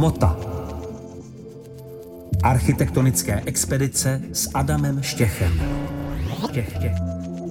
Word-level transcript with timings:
Hmota. 0.00 0.36
Architektonické 2.42 3.42
expedice 3.46 4.20
s 4.32 4.50
Adamem 4.54 5.02
Štěchem. 5.02 5.60
Štěch, 6.48 6.72
štěch. 6.76 6.92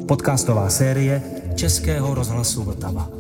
Podcastová 0.07 0.69
série 0.69 1.21
Českého 1.55 2.13
rozhlasu 2.13 2.63
Vltava. 2.63 3.18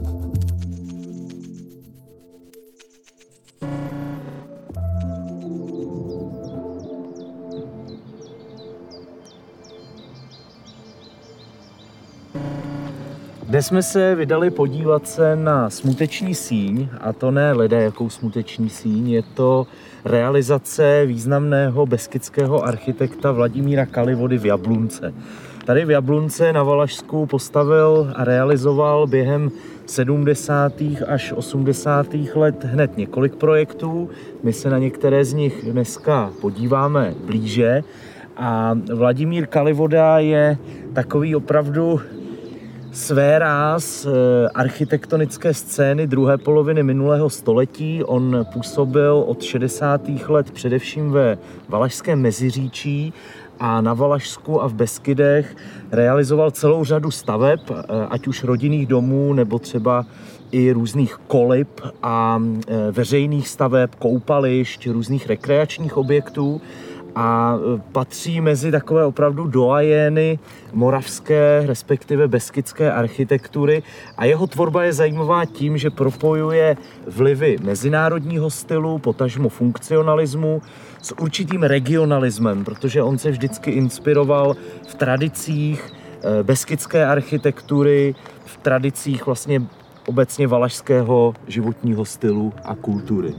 Dnes 13.59 13.67
jsme 13.67 13.83
se 13.83 14.15
vydali 14.15 14.51
podívat 14.51 15.07
se 15.07 15.35
na 15.35 15.69
smuteční 15.69 16.35
síň, 16.35 16.87
a 17.01 17.13
to 17.13 17.31
ne 17.31 17.53
lidé 17.53 17.83
jakou 17.83 18.09
smuteční 18.09 18.69
síň, 18.69 19.09
je 19.09 19.21
to 19.33 19.67
realizace 20.05 21.05
významného 21.05 21.85
beskidského 21.85 22.65
architekta 22.65 23.31
Vladimíra 23.31 23.85
Kalivody 23.85 24.37
v 24.37 24.45
Jablunce. 24.45 25.13
Tady 25.65 25.85
v 25.85 25.91
Jablunce 25.91 26.53
na 26.53 26.63
Valašsku 26.63 27.25
postavil 27.25 28.13
a 28.15 28.23
realizoval 28.23 29.07
během 29.07 29.51
70. 29.85 30.73
až 31.07 31.33
80. 31.33 32.07
let 32.35 32.63
hned 32.63 32.97
několik 32.97 33.35
projektů. 33.35 34.09
My 34.43 34.53
se 34.53 34.69
na 34.69 34.77
některé 34.77 35.25
z 35.25 35.33
nich 35.33 35.71
dneska 35.71 36.31
podíváme 36.41 37.13
blíže. 37.25 37.83
A 38.37 38.77
Vladimír 38.93 39.47
Kalivoda 39.47 40.19
je 40.19 40.57
takový 40.93 41.35
opravdu 41.35 42.01
své 42.99 43.39
ráz 43.39 44.05
eh, 44.05 44.49
architektonické 44.49 45.53
scény 45.53 46.07
druhé 46.07 46.37
poloviny 46.37 46.83
minulého 46.83 47.29
století. 47.29 48.03
On 48.03 48.45
působil 48.53 49.23
od 49.27 49.43
60. 49.43 50.01
let 50.27 50.51
především 50.51 51.11
ve 51.11 51.37
Valašském 51.69 52.21
Meziříčí 52.21 53.13
a 53.59 53.81
na 53.81 53.93
Valašsku 53.93 54.61
a 54.61 54.67
v 54.67 54.73
Beskydech 54.73 55.55
realizoval 55.91 56.51
celou 56.51 56.83
řadu 56.83 57.11
staveb, 57.11 57.59
eh, 57.71 57.83
ať 58.09 58.27
už 58.27 58.43
rodinných 58.43 58.87
domů 58.87 59.33
nebo 59.33 59.59
třeba 59.59 60.05
i 60.51 60.71
různých 60.71 61.15
kolib 61.27 61.81
a 62.03 62.41
eh, 62.67 62.91
veřejných 62.91 63.47
staveb, 63.47 63.95
koupališť, 63.99 64.87
různých 64.87 65.27
rekreačních 65.27 65.97
objektů 65.97 66.61
a 67.15 67.57
e, 67.57 67.81
patří 67.91 68.41
mezi 68.41 68.71
takové 68.71 69.05
opravdu 69.05 69.47
doajény 69.47 70.39
moravské, 70.73 71.63
respektive 71.65 72.27
beskidské 72.27 72.91
architektury 72.91 73.83
a 74.17 74.25
jeho 74.25 74.47
tvorba 74.47 74.83
je 74.83 74.93
zajímavá 74.93 75.45
tím, 75.45 75.77
že 75.77 75.89
propojuje 75.89 76.77
vlivy 77.07 77.57
mezinárodního 77.61 78.49
stylu, 78.49 78.97
potažmo 78.97 79.49
funkcionalismu 79.49 80.61
s 81.01 81.19
určitým 81.19 81.63
regionalismem, 81.63 82.65
protože 82.65 83.03
on 83.03 83.17
se 83.17 83.31
vždycky 83.31 83.71
inspiroval 83.71 84.55
v 84.87 84.95
tradicích 84.95 85.93
e, 86.23 86.43
beskidské 86.43 87.05
architektury, 87.05 88.15
v 88.45 88.57
tradicích 88.57 89.25
vlastně 89.25 89.61
obecně 90.05 90.47
valašského 90.47 91.33
životního 91.47 92.05
stylu 92.05 92.53
a 92.63 92.75
kultury. 92.75 93.33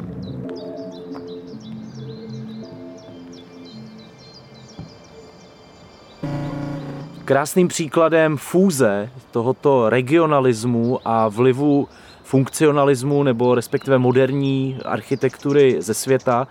Krásným 7.31 7.69
příkladem 7.69 8.37
fúze 8.37 9.11
tohoto 9.31 9.91
regionalismu 9.91 11.01
a 11.05 11.29
vlivu 11.29 11.89
funkcionalismu 12.23 13.23
nebo 13.23 13.55
respektive 13.55 13.99
moderní 13.99 14.79
architektury 14.85 15.77
ze 15.79 15.95
světa 15.95 16.49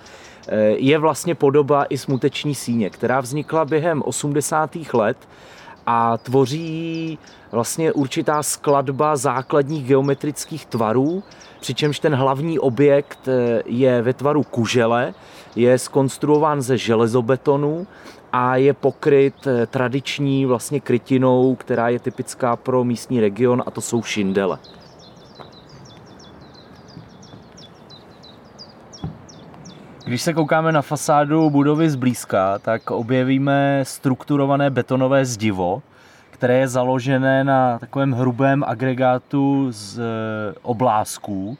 eh, 0.47 0.57
je 0.69 0.97
vlastně 0.97 1.35
podoba 1.35 1.83
i 1.83 1.97
smuteční 1.97 2.55
síně, 2.55 2.89
která 2.89 3.19
vznikla 3.19 3.65
během 3.65 4.01
80. 4.05 4.77
let 4.93 5.17
a 5.85 6.17
tvoří 6.17 7.19
vlastně 7.51 7.91
určitá 7.91 8.43
skladba 8.43 9.15
základních 9.15 9.87
geometrických 9.87 10.65
tvarů, 10.65 11.23
přičemž 11.59 11.99
ten 11.99 12.15
hlavní 12.15 12.59
objekt 12.59 13.27
eh, 13.27 13.63
je 13.65 14.01
ve 14.01 14.13
tvaru 14.13 14.43
kužele, 14.43 15.13
je 15.55 15.77
skonstruován 15.77 16.61
ze 16.61 16.77
železobetonu 16.77 17.87
a 18.33 18.55
je 18.55 18.73
pokryt 18.73 19.47
eh, 19.47 19.65
tradiční 19.65 20.45
vlastně 20.45 20.79
krytinou, 20.79 21.55
která 21.55 21.89
je 21.89 21.99
typická 21.99 22.55
pro 22.55 22.83
místní 22.83 23.19
region 23.19 23.63
a 23.65 23.71
to 23.71 23.81
jsou 23.81 24.03
šindele. 24.03 24.59
Když 30.05 30.21
se 30.21 30.33
koukáme 30.33 30.71
na 30.71 30.81
fasádu 30.81 31.49
budovy 31.49 31.89
zblízka, 31.89 32.59
tak 32.59 32.91
objevíme 32.91 33.79
strukturované 33.83 34.69
betonové 34.69 35.25
zdivo, 35.25 35.81
které 36.29 36.57
je 36.57 36.67
založené 36.67 37.43
na 37.43 37.79
takovém 37.79 38.11
hrubém 38.11 38.63
agregátu 38.63 39.67
z 39.69 39.99
eh, 39.99 40.03
oblázků. 40.61 41.57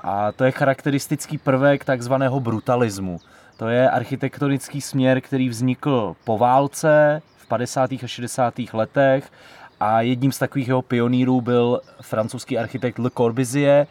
A 0.00 0.32
to 0.32 0.44
je 0.44 0.50
charakteristický 0.50 1.38
prvek 1.38 1.84
takzvaného 1.84 2.40
brutalismu. 2.40 3.20
To 3.58 3.68
je 3.68 3.90
architektonický 3.90 4.80
směr, 4.80 5.20
který 5.20 5.48
vznikl 5.48 6.16
po 6.24 6.38
válce 6.38 7.22
v 7.36 7.46
50. 7.46 7.92
a 7.92 8.06
60. 8.06 8.54
letech 8.72 9.30
a 9.80 10.00
jedním 10.00 10.32
z 10.32 10.38
takových 10.38 10.68
jeho 10.68 10.82
pionýrů 10.82 11.40
byl 11.40 11.80
francouzský 12.00 12.58
architekt 12.58 12.98
Le 12.98 13.10
Corbusier, 13.10 13.86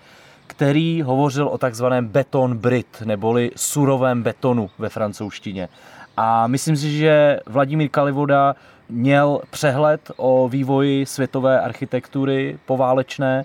který 0.48 1.02
hovořil 1.02 1.48
o 1.48 1.58
takzvaném 1.58 2.08
beton 2.08 2.58
brit, 2.58 3.04
neboli 3.06 3.52
surovém 3.56 4.24
betonu 4.24 4.70
ve 4.80 4.90
francouzštině. 4.90 5.70
A 6.18 6.48
myslím 6.48 6.78
si, 6.78 6.92
že 6.92 7.40
Vladimír 7.46 7.90
Kalivoda 7.90 8.56
měl 8.90 9.42
přehled 9.50 10.12
o 10.18 10.50
vývoji 10.50 11.06
světové 11.06 11.62
architektury 11.62 12.60
poválečné 12.66 13.44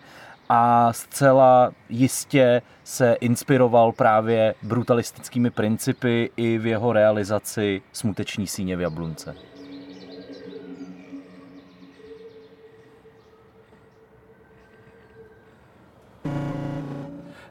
a 0.49 0.93
zcela 0.93 1.73
jistě 1.89 2.63
se 2.85 3.17
inspiroval 3.21 3.93
právě 3.93 4.55
brutalistickými 4.63 5.51
principy 5.51 6.31
i 6.37 6.59
v 6.59 6.67
jeho 6.67 6.93
realizaci 6.93 7.83
smuteční 7.93 8.47
síně 8.47 8.77
v 8.77 8.81
Jablunce. 8.81 9.35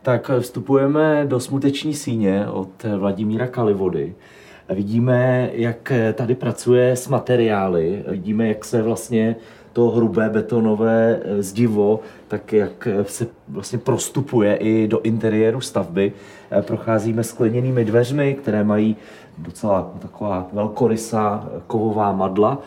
Tak 0.02 0.32
vstupujeme 0.40 1.26
do 1.26 1.40
smuteční 1.40 1.94
síně 1.94 2.48
od 2.48 2.84
Vladimíra 2.84 3.48
Kalivody. 3.48 4.16
Vidíme, 4.70 5.50
jak 5.54 5.92
tady 6.14 6.36
pracuje 6.36 6.92
s 6.92 7.08
materiály, 7.08 8.04
vidíme, 8.08 8.48
jak 8.48 8.66
se 8.66 8.82
vlastně 8.82 9.36
to 9.74 9.90
hrubé 9.90 10.30
betonové 10.30 11.20
eh, 11.24 11.44
zdivo, 11.44 12.00
tak 12.28 12.54
jak 12.54 12.88
eh, 12.88 13.04
se 13.04 13.28
vlastně 13.50 13.80
prostupuje 13.80 14.56
i 14.56 14.88
do 14.88 15.02
interiéru 15.02 15.62
stavby. 15.62 16.14
Eh, 16.52 16.62
procházíme 16.62 17.24
skleněnými 17.24 17.86
dveřmi, 17.86 18.34
které 18.34 18.64
mají 18.64 18.96
docela 19.38 19.92
taková 20.02 20.50
velkorysá 20.54 21.50
kovová 21.68 22.12
madla 22.12 22.58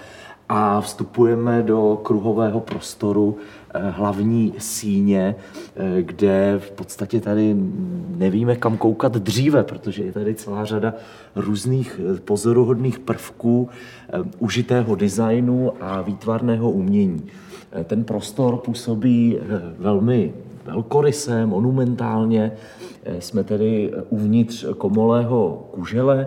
a 0.48 0.80
vstupujeme 0.80 1.62
do 1.62 2.00
kruhového 2.02 2.60
prostoru 2.60 3.38
Eh, 3.76 3.90
hlavní 3.90 4.54
síně, 4.58 5.34
eh, 5.76 6.02
kde 6.02 6.54
v 6.58 6.70
podstatě 6.70 7.20
tady 7.20 7.56
nevíme, 8.16 8.56
kam 8.56 8.76
koukat 8.76 9.12
dříve, 9.12 9.62
protože 9.64 10.04
je 10.04 10.12
tady 10.12 10.34
celá 10.34 10.64
řada 10.64 10.94
různých 11.36 12.00
eh, 12.16 12.20
pozoruhodných 12.20 12.98
prvků 12.98 13.68
užitého 14.38 14.94
designu 14.94 15.72
a 15.80 16.02
výtvarného 16.02 16.70
umění. 16.70 17.26
Ten 17.84 18.04
prostor 18.04 18.56
působí 18.56 19.38
velmi 19.78 20.34
velkoryse, 20.64 21.46
monumentálně. 21.46 22.52
Jsme 23.18 23.44
tedy 23.44 23.92
uvnitř 24.10 24.66
komolého 24.78 25.68
kužele, 25.70 26.26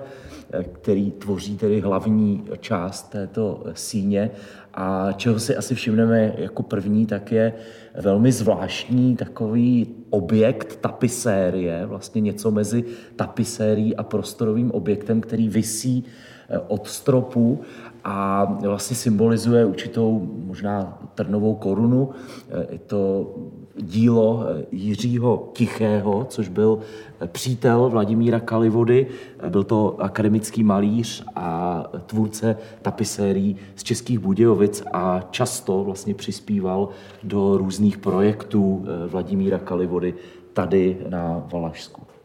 který 0.74 1.12
tvoří 1.12 1.58
tedy 1.58 1.82
hlavní 1.82 2.44
část 2.60 3.10
této 3.10 3.64
síně. 3.74 4.32
A 4.74 5.12
čeho 5.12 5.40
si 5.40 5.56
asi 5.56 5.76
všimneme 5.76 6.34
jako 6.38 6.64
první, 6.64 7.06
tak 7.06 7.32
je 7.32 7.54
velmi 8.02 8.32
zvláštní 8.32 9.16
takový 9.16 9.96
objekt 10.10 10.76
tapisérie, 10.76 11.86
vlastně 11.86 12.22
něco 12.22 12.52
mezi 12.52 12.84
tapisérií 13.16 13.96
a 13.96 14.04
prostorovým 14.04 14.72
objektem, 14.72 15.22
který 15.22 15.50
visí 15.50 16.04
eh, 16.50 16.60
od 16.68 16.88
stropu 16.88 17.62
a 18.10 18.46
vlastně 18.62 18.96
symbolizuje 18.96 19.66
určitou 19.66 20.30
možná 20.46 20.98
trnovou 21.16 21.56
korunu. 21.56 22.10
Eh, 22.50 22.68
je 22.72 22.80
to 22.80 23.36
dílo 23.76 24.46
eh, 24.48 24.66
Jiřího 24.72 25.50
Tichého, 25.54 26.26
což 26.30 26.48
byl 26.48 26.80
eh, 27.20 27.28
přítel 27.28 27.90
Vladimíra 27.90 28.40
Kalivody. 28.40 29.08
Byl 29.50 29.64
to 29.64 30.02
akademický 30.02 30.64
malíř 30.64 31.24
a 31.36 31.84
tvůrce 32.06 32.58
tapisérií 32.82 33.56
z 33.76 33.84
Českých 33.84 34.20
Budějovic 34.20 34.84
a 34.94 35.22
často 35.32 35.84
vlastně 35.84 36.14
přispíval 36.14 36.90
do 37.24 37.58
různých 37.58 37.98
projektů 37.98 38.86
Vladimíra 39.08 39.60
Kalivody 39.60 40.14
tady 40.54 40.98
na 41.10 41.48
Valašsku. 41.52 42.17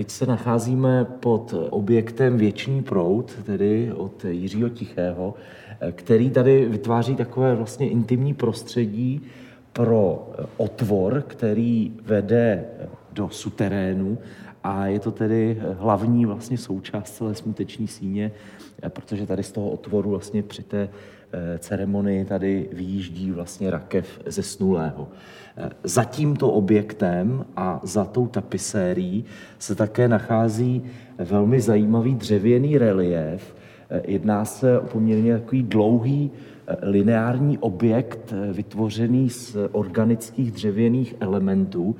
Teď 0.00 0.10
se 0.10 0.26
nacházíme 0.26 1.04
pod 1.04 1.54
objektem 1.70 2.38
Věčný 2.38 2.82
proud, 2.82 3.32
tedy 3.46 3.92
od 3.92 4.24
Jiřího 4.24 4.68
Tichého, 4.68 5.34
který 5.92 6.30
tady 6.30 6.66
vytváří 6.66 7.16
takové 7.16 7.54
vlastně 7.54 7.90
intimní 7.90 8.34
prostředí 8.34 9.22
pro 9.72 10.32
otvor, 10.56 11.24
který 11.26 11.92
vede 12.02 12.64
do 13.12 13.28
suterénu. 13.28 14.18
A 14.64 14.86
je 14.86 15.00
to 15.00 15.10
tedy 15.10 15.62
hlavní 15.78 16.26
vlastně 16.26 16.58
součást 16.58 17.10
celé 17.10 17.34
smuteční 17.34 17.88
síně, 17.88 18.32
protože 18.88 19.26
tady 19.26 19.42
z 19.42 19.52
toho 19.52 19.70
otvoru 19.70 20.10
vlastně 20.10 20.42
při 20.42 20.62
té 20.62 20.88
ceremonii 21.58 22.24
tady 22.24 22.68
vyjíždí 22.72 23.32
vlastně 23.32 23.70
rakev 23.70 24.20
ze 24.26 24.42
snulého. 24.42 25.08
Eh, 25.56 25.70
za 25.84 26.04
tímto 26.04 26.50
objektem 26.50 27.44
a 27.56 27.80
za 27.82 28.04
tou 28.04 28.26
tapisérií 28.26 29.24
se 29.58 29.74
také 29.74 30.08
nachází 30.08 30.82
velmi 31.18 31.60
zajímavý 31.60 32.14
dřevěný 32.14 32.78
relief. 32.78 33.54
Eh, 33.90 34.02
jedná 34.06 34.44
se 34.44 34.80
o 34.80 34.86
poměrně 34.86 35.38
takový 35.38 35.62
dlouhý 35.62 36.30
lineární 36.82 37.58
objekt 37.58 38.34
vytvořený 38.52 39.30
z 39.30 39.56
organických 39.72 40.52
dřevěných 40.52 41.14
elementů 41.20 41.96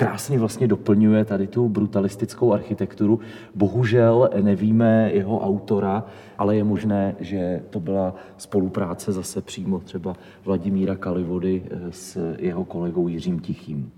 krásně 0.00 0.38
vlastně 0.38 0.68
doplňuje 0.68 1.24
tady 1.24 1.46
tu 1.46 1.68
brutalistickou 1.68 2.52
architekturu. 2.52 3.20
Bohužel 3.54 4.30
nevíme 4.42 5.10
jeho 5.12 5.40
autora, 5.40 6.04
ale 6.38 6.56
je 6.56 6.64
možné, 6.64 7.16
že 7.20 7.62
to 7.70 7.80
byla 7.80 8.14
spolupráce 8.36 9.12
zase 9.12 9.40
přímo 9.40 9.78
třeba 9.78 10.16
Vladimíra 10.44 10.96
Kalivody 10.96 11.62
eh, 11.64 11.78
s 11.90 12.36
jeho 12.38 12.64
kolegou 12.64 13.08
Jiřím 13.08 13.40
Tichým. 13.40 13.92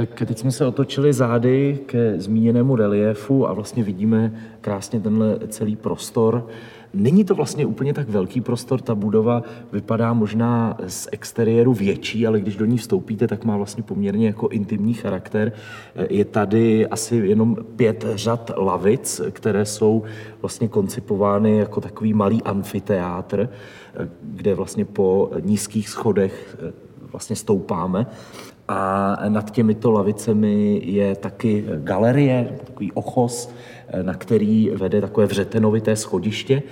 Tak 0.00 0.22
teď 0.26 0.38
jsme 0.38 0.52
se 0.52 0.66
otočili 0.66 1.12
zády 1.12 1.78
ke 1.86 2.20
zmíněnému 2.20 2.76
reliefu 2.76 3.48
a 3.48 3.52
vlastně 3.52 3.82
vidíme 3.82 4.32
krásně 4.60 5.00
tenhle 5.00 5.38
celý 5.48 5.76
prostor. 5.76 6.46
Není 6.94 7.24
to 7.24 7.34
vlastně 7.34 7.66
úplně 7.66 7.94
tak 7.94 8.08
velký 8.08 8.40
prostor, 8.40 8.80
ta 8.80 8.94
budova 8.94 9.42
vypadá 9.72 10.12
možná 10.12 10.76
z 10.86 11.08
exteriéru 11.12 11.74
větší, 11.74 12.26
ale 12.26 12.40
když 12.40 12.56
do 12.56 12.64
ní 12.64 12.78
vstoupíte, 12.78 13.28
tak 13.28 13.44
má 13.44 13.56
vlastně 13.56 13.82
poměrně 13.82 14.26
jako 14.26 14.48
intimní 14.48 14.94
charakter. 14.94 15.52
Je 16.10 16.24
tady 16.24 16.86
asi 16.86 17.16
jenom 17.16 17.56
pět 17.76 18.06
řad 18.14 18.50
lavic, 18.56 19.20
které 19.30 19.64
jsou 19.64 20.02
vlastně 20.40 20.68
koncipovány 20.68 21.56
jako 21.56 21.80
takový 21.80 22.14
malý 22.14 22.42
amfiteátr, 22.42 23.48
kde 24.22 24.54
vlastně 24.54 24.84
po 24.84 25.30
nízkých 25.40 25.88
schodech 25.88 26.56
vlastně 27.12 27.36
stoupáme 27.36 28.06
a 28.72 29.16
nad 29.28 29.50
těmito 29.50 29.90
lavicemi 29.90 30.80
je 30.84 31.16
taky 31.16 31.64
galerie, 31.76 32.58
takový 32.66 32.92
ochos, 32.92 33.54
na 34.02 34.14
který 34.14 34.70
vede 34.70 35.00
takové 35.00 35.26
vřetenovité 35.26 35.96
schodiště. 35.96 36.62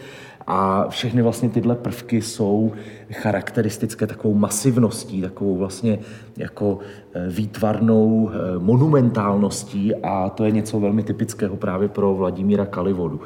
A 0.46 0.88
všechny 0.88 1.22
vlastně 1.22 1.48
tyhle 1.48 1.76
prvky 1.76 2.22
jsou 2.22 2.72
charakteristické 3.12 4.06
takovou 4.06 4.34
masivností, 4.34 5.20
takovou 5.20 5.56
vlastně 5.56 5.98
jako 6.36 6.78
eh, 7.14 7.28
výtvarnou 7.28 8.30
eh, 8.30 8.58
monumentálností 8.58 9.94
a 9.94 10.28
to 10.28 10.44
je 10.44 10.50
něco 10.50 10.80
velmi 10.80 11.02
typického 11.02 11.56
právě 11.56 11.88
pro 11.88 12.14
Vladimíra 12.14 12.66
Kalivodu. 12.66 13.20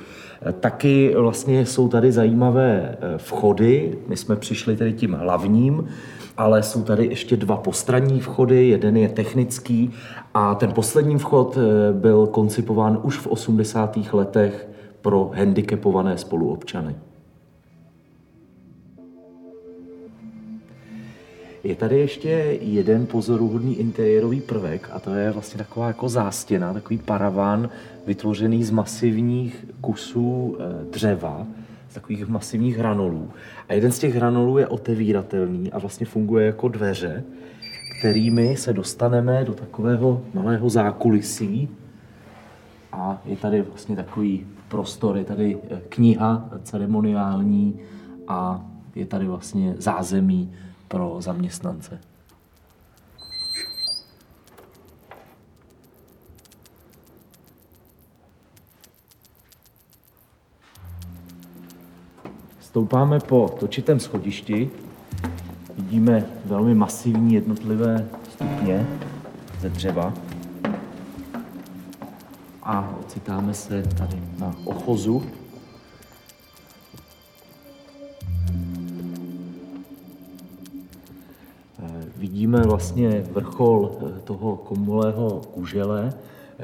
Eh, 0.46 0.52
taky 0.52 1.14
vlastně 1.16 1.66
jsou 1.66 1.88
tady 1.88 2.12
zajímavé 2.12 2.96
vchody, 3.16 3.98
my 4.08 4.16
jsme 4.16 4.36
přišli 4.36 4.76
tedy 4.76 4.92
tím 4.92 5.12
hlavním, 5.12 5.88
ale 6.36 6.62
jsou 6.62 6.82
tady 6.82 7.06
ještě 7.06 7.36
dva 7.36 7.56
postranní 7.56 8.20
vchody, 8.20 8.68
jeden 8.68 8.96
je 8.96 9.08
technický 9.08 9.90
a 10.34 10.54
ten 10.54 10.72
poslední 10.72 11.18
vchod 11.18 11.58
eh, 11.58 11.92
byl 11.92 12.26
koncipován 12.26 12.98
už 13.02 13.18
v 13.18 13.26
80. 13.26 13.98
letech 14.12 14.68
pro 15.00 15.30
handicapované 15.34 16.18
spoluobčany. 16.18 16.94
Je 21.64 21.74
tady 21.74 21.98
ještě 21.98 22.58
jeden 22.60 23.06
pozoruhodný 23.06 23.74
interiérový 23.74 24.40
prvek 24.40 24.88
a 24.92 25.00
to 25.00 25.14
je 25.14 25.30
vlastně 25.30 25.58
taková 25.58 25.86
jako 25.86 26.08
zástěna, 26.08 26.72
takový 26.72 26.98
paraván 26.98 27.68
vytvořený 28.06 28.64
z 28.64 28.70
masivních 28.70 29.66
kusů 29.80 30.56
eh, 30.58 30.84
dřeva, 30.90 31.46
takových 31.92 32.28
masivních 32.28 32.78
hranolů. 32.78 33.30
A 33.68 33.72
jeden 33.74 33.92
z 33.92 33.98
těch 33.98 34.14
hranolů 34.14 34.58
je 34.58 34.66
otevíratelný 34.66 35.72
a 35.72 35.78
vlastně 35.78 36.06
funguje 36.06 36.46
jako 36.46 36.68
dveře, 36.68 37.24
kterými 37.98 38.56
se 38.56 38.72
dostaneme 38.72 39.44
do 39.44 39.54
takového 39.54 40.22
malého 40.34 40.70
zákulisí. 40.70 41.68
A 42.92 43.22
je 43.24 43.36
tady 43.36 43.62
vlastně 43.62 43.96
takový 43.96 44.46
prostor, 44.68 45.16
je 45.16 45.24
tady 45.24 45.58
eh, 45.70 45.80
kniha 45.88 46.48
ceremoniální 46.62 47.80
a 48.28 48.66
je 48.94 49.06
tady 49.06 49.26
vlastně 49.26 49.74
zázemí 49.78 50.52
pro 50.88 51.16
zaměstnance. 51.20 52.00
Stoupáme 62.72 63.20
po 63.20 63.56
točitém 63.60 64.00
schodišti, 64.00 64.70
vidíme 65.76 66.26
velmi 66.44 66.74
masivní 66.74 67.34
jednotlivé 67.34 68.08
stupně 68.32 68.86
ze 69.60 69.68
dřeva. 69.68 70.14
A 72.62 72.94
ocitáme 73.00 73.54
se 73.54 73.82
tady 73.82 74.22
na 74.38 74.56
ochozu. 74.64 75.22
Vidíme 82.16 82.62
vlastně 82.62 83.24
vrchol 83.32 83.90
toho 84.24 84.56
komulého 84.56 85.30
kužele, 85.54 86.12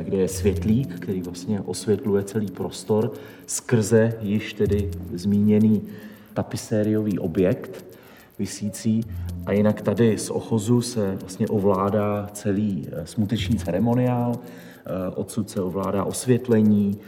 kde 0.03 0.17
je 0.17 0.29
světlík, 0.29 0.95
který 1.01 1.23
vlastně 1.23 1.61
osvětluje 1.61 2.23
celý 2.25 2.51
prostor 2.51 3.13
skrze 3.47 4.15
již 4.21 4.53
tedy 4.53 4.91
zmíněný 5.15 5.83
tapisériový 6.35 7.19
objekt 7.19 7.85
vysící. 8.39 9.05
A 9.47 9.53
jinak 9.53 9.81
tady 9.83 10.19
z 10.19 10.31
ochozu 10.31 10.83
se 10.83 11.17
vlastně 11.21 11.49
ovládá 11.49 12.29
celý 12.33 12.89
eh, 12.93 13.07
smuteční 13.07 13.59
ceremoniál, 13.59 14.37
eh, 14.37 15.15
odsud 15.15 15.51
se 15.51 15.61
ovládá 15.61 16.05
osvětlení, 16.05 16.99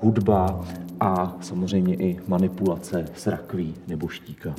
hudba 0.00 0.64
a 1.00 1.36
samozřejmě 1.40 1.94
i 1.94 2.20
manipulace 2.28 3.08
s 3.16 3.26
rakví 3.26 3.74
nebo 3.88 4.08
štíka. 4.08 4.54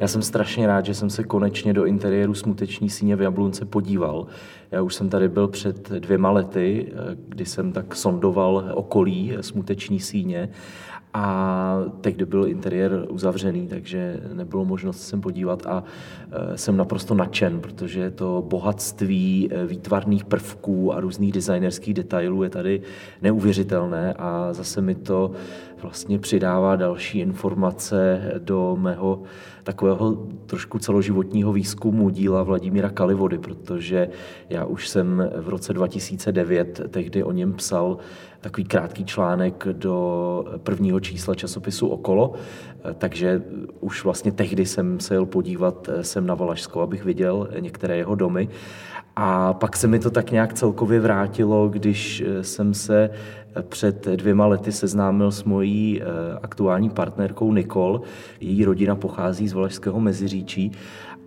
Já 0.00 0.08
jsem 0.08 0.22
strašně 0.22 0.66
rád, 0.66 0.86
že 0.86 0.94
jsem 0.94 1.10
se 1.10 1.24
konečně 1.24 1.72
do 1.72 1.84
interiéru 1.84 2.34
smuteční 2.34 2.90
síně 2.90 3.16
v 3.16 3.22
Jablunce 3.22 3.64
podíval. 3.64 4.26
Já 4.70 4.82
už 4.82 4.94
jsem 4.94 5.08
tady 5.08 5.28
byl 5.28 5.48
před 5.48 5.90
dvěma 5.90 6.30
lety, 6.30 6.92
kdy 7.28 7.46
jsem 7.46 7.72
tak 7.72 7.96
sondoval 7.96 8.70
okolí 8.74 9.36
smuteční 9.40 10.00
síně 10.00 10.48
a 11.14 11.76
tehdy 12.00 12.24
byl 12.24 12.46
interiér 12.48 13.06
uzavřený, 13.08 13.68
takže 13.68 14.20
nebylo 14.32 14.64
možnost 14.64 15.00
se 15.02 15.16
podívat 15.16 15.66
a 15.66 15.84
e, 16.32 16.58
jsem 16.58 16.76
naprosto 16.76 17.14
nadšen, 17.14 17.60
protože 17.60 18.10
to 18.10 18.44
bohatství 18.48 19.48
e, 19.52 19.66
výtvarných 19.66 20.24
prvků 20.24 20.94
a 20.94 21.00
různých 21.00 21.32
designerských 21.32 21.94
detailů 21.94 22.42
je 22.42 22.50
tady 22.50 22.82
neuvěřitelné 23.22 24.14
a 24.18 24.52
zase 24.52 24.80
mi 24.80 24.94
to 24.94 25.30
vlastně 25.82 26.18
přidává 26.18 26.76
další 26.76 27.18
informace 27.18 28.20
do 28.38 28.76
mého 28.80 29.22
takového 29.62 30.26
trošku 30.46 30.78
celoživotního 30.78 31.52
výzkumu 31.52 32.10
díla 32.10 32.42
Vladimíra 32.42 32.90
Kalivody, 32.90 33.38
protože 33.38 34.08
já 34.50 34.64
už 34.64 34.88
jsem 34.88 35.30
v 35.36 35.48
roce 35.48 35.72
2009 35.72 36.80
tehdy 36.90 37.22
o 37.22 37.32
něm 37.32 37.52
psal 37.52 37.98
takový 38.40 38.64
krátký 38.64 39.04
článek 39.04 39.66
do 39.72 40.44
prvního 40.62 41.00
čísla 41.00 41.34
časopisu 41.34 41.88
Okolo, 41.88 42.32
takže 42.98 43.42
už 43.80 44.04
vlastně 44.04 44.32
tehdy 44.32 44.66
jsem 44.66 45.00
se 45.00 45.14
jel 45.14 45.26
podívat 45.26 45.90
sem 46.02 46.26
na 46.26 46.34
Valašsko, 46.34 46.80
abych 46.80 47.04
viděl 47.04 47.48
některé 47.60 47.96
jeho 47.96 48.14
domy. 48.14 48.48
A 49.16 49.52
pak 49.52 49.76
se 49.76 49.86
mi 49.86 49.98
to 49.98 50.10
tak 50.10 50.30
nějak 50.30 50.54
celkově 50.54 51.00
vrátilo, 51.00 51.68
když 51.68 52.24
jsem 52.42 52.74
se 52.74 53.10
před 53.68 54.08
dvěma 54.08 54.46
lety 54.46 54.72
seznámil 54.72 55.30
s 55.32 55.44
mojí 55.44 56.02
eh, 56.02 56.04
aktuální 56.42 56.90
partnerkou 56.90 57.52
Nikol. 57.52 58.00
Její 58.40 58.64
rodina 58.64 58.96
pochází 58.96 59.48
z 59.48 59.52
Valašského 59.52 60.00
Meziříčí 60.00 60.72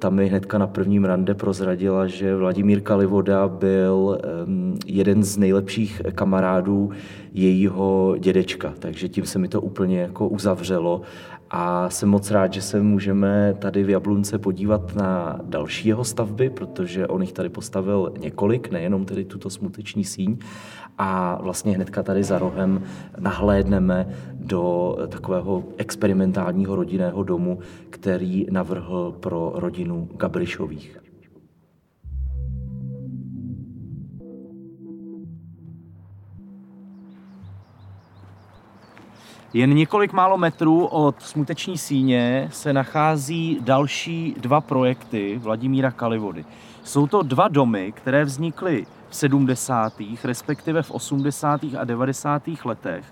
ta 0.04 0.10
mi 0.10 0.28
hnedka 0.28 0.58
na 0.58 0.68
prvním 0.68 1.06
rande 1.06 1.34
prozradila, 1.34 2.08
že 2.08 2.36
Vladimír 2.36 2.82
Kalivoda 2.82 3.48
byl 3.48 4.18
jeden 4.86 5.24
z 5.24 5.38
nejlepších 5.38 6.02
kamarádů 6.16 6.92
jejího 7.34 8.16
dědečka, 8.20 8.74
takže 8.80 9.10
tím 9.10 9.26
se 9.26 9.40
mi 9.40 9.48
to 9.48 9.62
úplně 9.62 10.00
jako 10.00 10.28
uzavřelo 10.28 11.02
a 11.56 11.90
jsem 11.90 12.10
moc 12.10 12.32
rád, 12.32 12.54
že 12.54 12.62
se 12.62 12.82
můžeme 12.82 13.56
tady 13.60 13.84
v 13.84 13.90
Jablunce 13.90 14.40
podívat 14.40 14.96
na 14.96 15.40
další 15.44 15.88
jeho 15.88 16.04
stavby, 16.04 16.50
protože 16.50 17.08
on 17.08 17.22
jich 17.22 17.34
tady 17.34 17.50
postavil 17.50 18.14
několik, 18.20 18.72
nejenom 18.72 19.06
tedy 19.06 19.26
tuto 19.26 19.50
smuteční 19.50 20.04
síň. 20.04 20.38
A 20.98 21.40
vlastně 21.42 21.76
hnedka 21.76 22.04
tady 22.04 22.24
za 22.24 22.40
rohem 22.40 22.84
nahlédneme 23.20 24.08
do 24.34 24.96
takového 25.10 25.64
experimentálního 25.78 26.76
rodinného 26.76 27.24
domu, 27.24 27.60
který 27.90 28.48
navrhl 28.52 29.16
pro 29.20 29.52
rodinu 29.56 30.10
Gabrišových. 30.18 31.04
Jen 39.54 39.74
několik 39.74 40.14
málo 40.14 40.38
metrů 40.38 40.86
od 40.86 41.22
smuteční 41.22 41.78
síně 41.78 42.50
se 42.52 42.74
nachází 42.74 43.58
další 43.62 44.36
dva 44.40 44.62
projekty 44.62 45.40
Vladimíra 45.44 45.92
Kalivody. 45.92 46.46
Jsou 46.84 47.08
to 47.08 47.22
dva 47.22 47.48
domy, 47.48 47.92
které 47.92 48.26
vznikly 48.26 48.86
70. 49.14 49.94
respektive 50.24 50.84
v 50.84 50.92
80. 50.92 51.62
a 51.80 51.84
90. 51.84 52.44
letech. 52.66 53.06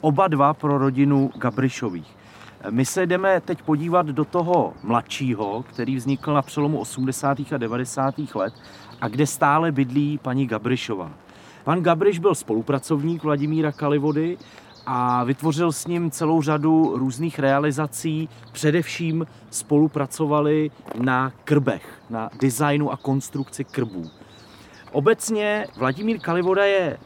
Oba 0.00 0.28
dva 0.28 0.54
pro 0.54 0.78
rodinu 0.78 1.30
Gabrišových. 1.36 2.16
My 2.70 2.84
se 2.84 3.06
jdeme 3.06 3.40
teď 3.40 3.62
podívat 3.62 4.06
do 4.06 4.24
toho 4.24 4.74
mladšího, 4.82 5.64
který 5.68 5.96
vznikl 5.96 6.34
na 6.34 6.42
přelomu 6.42 6.78
80. 6.78 7.38
a 7.54 7.56
90. 7.56 8.14
let 8.34 8.54
a 9.00 9.08
kde 9.08 9.26
stále 9.26 9.72
bydlí 9.72 10.18
paní 10.18 10.46
Gabrišová. 10.46 11.10
Pan 11.64 11.82
Gabriš 11.82 12.18
byl 12.18 12.34
spolupracovník 12.34 13.22
Vladimíra 13.22 13.72
Kalivody 13.72 14.38
a 14.86 15.24
vytvořil 15.24 15.72
s 15.72 15.86
ním 15.86 16.10
celou 16.10 16.42
řadu 16.42 16.92
různých 16.96 17.38
realizací. 17.38 18.28
Především 18.52 19.26
spolupracovali 19.50 20.70
na 21.00 21.32
krbech, 21.44 22.02
na 22.10 22.30
designu 22.40 22.92
a 22.92 22.96
konstrukci 22.96 23.64
krbů. 23.64 24.10
Obecně 24.96 25.66
Vladimír 25.76 26.18
Kalivoda 26.18 26.64
je 26.64 26.98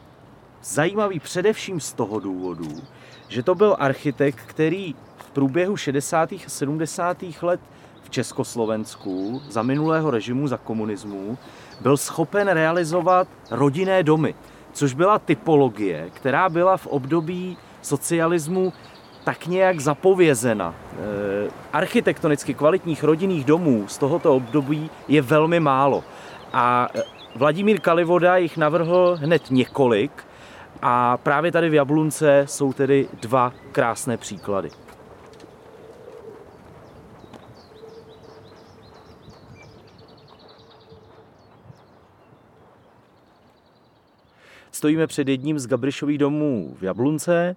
zajímavý 0.63 1.19
především 1.19 1.79
z 1.79 1.93
toho 1.93 2.19
důvodu, 2.19 2.81
že 3.27 3.43
to 3.43 3.55
byl 3.55 3.75
architekt, 3.79 4.39
který 4.45 4.95
v 5.17 5.31
průběhu 5.31 5.77
60. 5.77 6.31
a 6.31 6.37
70. 6.47 7.17
let 7.41 7.59
v 8.03 8.09
Československu 8.09 9.41
za 9.49 9.61
minulého 9.61 10.11
režimu, 10.11 10.47
za 10.47 10.57
komunismu, 10.57 11.37
byl 11.81 11.97
schopen 11.97 12.47
realizovat 12.47 13.27
rodinné 13.49 14.03
domy, 14.03 14.35
což 14.73 14.93
byla 14.93 15.19
typologie, 15.19 16.09
která 16.13 16.49
byla 16.49 16.77
v 16.77 16.87
období 16.87 17.57
socialismu 17.81 18.73
tak 19.23 19.47
nějak 19.47 19.79
zapovězena. 19.79 20.75
E, 20.75 21.51
architektonicky 21.73 22.53
kvalitních 22.53 23.03
rodinných 23.03 23.45
domů 23.45 23.87
z 23.87 23.97
tohoto 23.97 24.35
období 24.35 24.89
je 25.07 25.21
velmi 25.21 25.59
málo. 25.59 26.03
A 26.53 26.87
e, 26.95 27.20
Vladimír 27.35 27.79
Kalivoda 27.79 28.37
jich 28.37 28.57
navrhl 28.57 29.17
hned 29.21 29.51
několik 29.51 30.23
a 30.81 31.17
právě 31.17 31.51
tady 31.51 31.69
v 31.69 31.73
Jablunce 31.73 32.45
jsou 32.47 32.73
tedy 32.73 33.07
dva 33.21 33.53
krásné 33.71 34.17
příklady. 34.17 34.69
Stojíme 44.71 45.07
před 45.07 45.27
jedním 45.27 45.59
z 45.59 45.67
Gabrišových 45.67 46.17
domů 46.17 46.75
v 46.79 46.83
Jablunce 46.83 47.55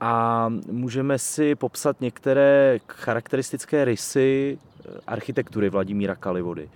a 0.00 0.46
můžeme 0.70 1.18
si 1.18 1.54
popsat 1.54 2.00
některé 2.00 2.78
charakteristické 2.88 3.84
rysy 3.84 4.58
architektury 5.06 5.70
Vladimíra 5.70 6.14
Kalivody. 6.14 6.68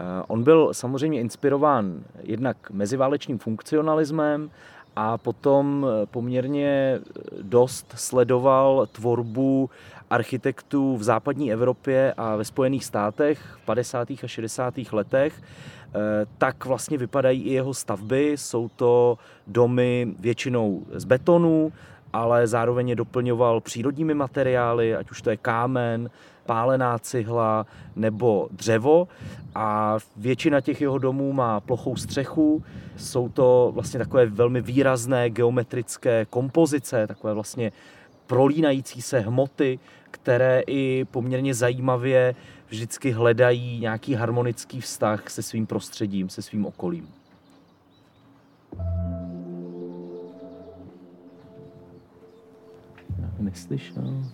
Eh, 0.00 0.22
on 0.28 0.42
byl 0.42 0.74
samozřejmě 0.74 1.20
inspirován 1.20 2.00
jednak 2.22 2.70
meziválečným 2.70 3.38
funkcionalismem 3.38 4.50
a 4.96 5.18
potom 5.18 5.86
eh, 5.86 6.06
poměrně 6.06 7.00
dost 7.42 7.92
sledoval 7.96 8.86
tvorbu 8.92 9.70
architektů 10.10 10.96
v 10.96 11.02
západní 11.02 11.52
Evropě 11.52 12.14
a 12.16 12.36
ve 12.36 12.44
Spojených 12.44 12.84
státech 12.84 13.58
v 13.62 13.64
50. 13.64 14.10
a 14.10 14.26
60. 14.26 14.74
letech 14.92 15.42
Eh, 15.94 16.26
tak 16.38 16.64
vlastně 16.64 16.98
vypadají 16.98 17.42
i 17.42 17.52
jeho 17.52 17.74
stavby. 17.74 18.32
Jsou 18.36 18.68
to 18.76 19.18
domy 19.46 20.14
většinou 20.18 20.82
z 20.92 21.04
betonu, 21.04 21.72
ale 22.12 22.46
zároveň 22.46 22.88
je 22.88 22.96
doplňoval 22.96 23.60
přírodními 23.60 24.14
materiály, 24.14 24.96
ať 24.96 25.10
už 25.10 25.22
to 25.22 25.30
je 25.30 25.36
kámen, 25.36 26.10
pálená 26.50 26.98
cihla 26.98 27.66
nebo 27.96 28.48
dřevo 28.50 29.08
a 29.54 29.98
většina 30.16 30.60
těch 30.60 30.80
jeho 30.80 30.98
domů 30.98 31.32
má 31.32 31.60
plochou 31.60 31.96
střechu. 31.96 32.64
Jsou 32.96 33.28
to 33.28 33.70
vlastně 33.74 33.98
takové 33.98 34.26
velmi 34.26 34.60
výrazné 34.60 35.30
geometrické 35.30 36.26
kompozice, 36.30 37.06
takové 37.06 37.34
vlastně 37.34 37.72
prolínající 38.26 39.02
se 39.02 39.20
hmoty, 39.20 39.78
které 40.10 40.62
i 40.66 41.04
poměrně 41.10 41.54
zajímavě 41.54 42.34
vždycky 42.68 43.10
hledají 43.10 43.80
nějaký 43.80 44.14
harmonický 44.14 44.80
vztah 44.80 45.30
se 45.30 45.42
svým 45.42 45.66
prostředím, 45.66 46.28
se 46.28 46.42
svým 46.42 46.66
okolím. 46.66 47.08
Neslyšel. 53.38 54.24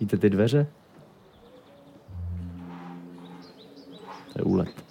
Vidíte 0.00 0.18
ty 0.18 0.30
dveře? 0.30 0.66
To 4.32 4.38
je 4.38 4.44
úlet. 4.44 4.84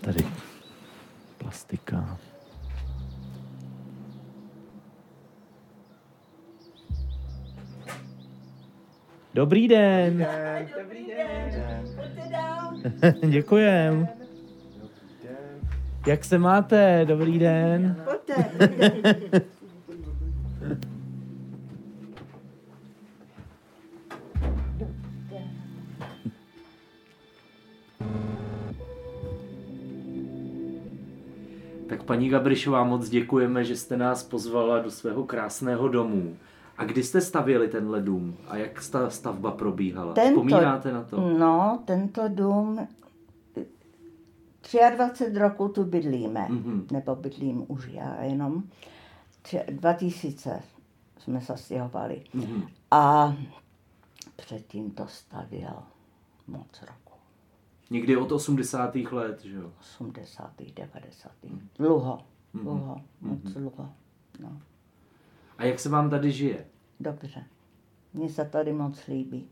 Tady 0.00 0.26
plastika. 1.38 2.18
Dobrý 9.34 9.68
den. 9.68 10.26
Dobrý 10.78 11.06
den. 11.06 11.50
den. 13.00 13.30
Děkujem. 13.30 14.21
Jak 16.06 16.24
se 16.24 16.38
máte? 16.38 17.04
Dobrý 17.04 17.38
den. 17.38 17.96
Pojďte. 18.04 18.34
Paní 32.12 32.28
Gabrišová, 32.28 32.84
moc 32.84 33.08
děkujeme, 33.08 33.64
že 33.64 33.76
jste 33.76 33.96
nás 33.96 34.22
pozvala 34.22 34.78
do 34.78 34.90
svého 34.90 35.24
krásného 35.24 35.88
domu. 35.88 36.36
A 36.78 36.84
kdy 36.84 37.02
jste 37.02 37.20
stavěli 37.20 37.68
tenhle 37.68 38.00
dům 38.00 38.36
a 38.48 38.56
jak 38.56 38.90
ta 38.90 39.10
stavba 39.10 39.50
probíhala? 39.50 40.12
Tento, 40.12 40.30
Vzpomínáte 40.30 40.92
na 40.92 41.02
to? 41.02 41.20
No, 41.38 41.82
tento 41.84 42.22
dům 42.28 42.88
23 44.90 45.38
roku 45.38 45.68
tu 45.68 45.84
bydlíme, 45.84 46.46
mm-hmm. 46.50 46.92
nebo 46.92 47.14
bydlím 47.14 47.64
už 47.68 47.88
já 47.88 48.22
jenom. 48.22 48.62
2000 49.70 50.62
jsme 51.18 51.40
se 51.40 51.56
stěhovali. 51.56 52.24
Mm-hmm. 52.34 52.68
A 52.90 53.34
předtím 54.36 54.90
to 54.90 55.06
stavěl 55.06 55.82
moc 56.46 56.80
roku. 56.80 57.18
Někdy 57.90 58.16
od 58.16 58.32
80. 58.32 58.94
let, 58.94 59.44
že 59.44 59.56
jo? 59.56 59.72
80. 59.80 60.52
90. 60.74 61.32
Dlouho, 61.78 62.18
mhm. 62.52 62.64
dlouho, 62.64 62.94
mm-hmm. 62.94 63.28
moc 63.28 63.52
dlouho. 63.52 63.92
No. 64.40 64.60
A 65.58 65.64
jak 65.64 65.80
se 65.80 65.88
vám 65.88 66.10
tady 66.10 66.32
žije? 66.32 66.66
Dobře. 67.00 67.44
Mně 68.14 68.28
se 68.28 68.44
tady 68.44 68.72
moc 68.72 69.06
líbí. 69.06 69.48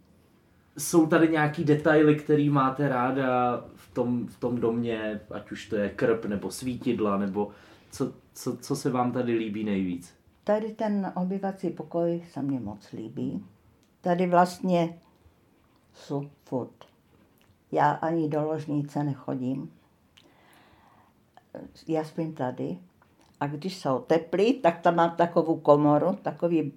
Jsou 0.80 1.06
tady 1.06 1.28
nějaký 1.28 1.64
detaily, 1.64 2.16
který 2.16 2.50
máte 2.50 2.88
ráda 2.88 3.64
v 3.75 3.94
tom, 3.94 4.26
v 4.26 4.40
tom 4.40 4.60
domě, 4.60 5.20
ať 5.30 5.52
už 5.52 5.66
to 5.66 5.76
je 5.76 5.90
krp 5.90 6.25
nebo 6.25 6.50
svítidla, 6.50 7.18
nebo 7.18 7.50
co, 7.90 8.12
co, 8.34 8.56
co 8.56 8.76
se 8.76 8.90
vám 8.90 9.12
tady 9.12 9.32
líbí 9.32 9.64
nejvíc? 9.64 10.14
Tady 10.44 10.72
ten 10.72 11.12
obyvací 11.16 11.70
pokoj 11.70 12.22
se 12.30 12.42
mně 12.42 12.60
moc 12.60 12.92
líbí. 12.92 13.44
Tady 14.00 14.26
vlastně 14.26 14.99
jsou 15.94 16.30
furt 16.44 16.90
já 17.72 17.90
ani 17.90 18.28
do 18.28 18.44
ložnice 18.44 19.04
nechodím. 19.04 19.72
já 21.88 22.04
spím 22.04 22.34
tady 22.34 22.78
a 23.40 23.46
když 23.46 23.78
jsou 23.78 23.99
teplí, 23.99 24.54
tak 24.54 24.80
tam 24.80 24.96
mám 24.96 25.16
takovou 25.16 25.60
komoru, 25.60 26.18
takový 26.22 26.72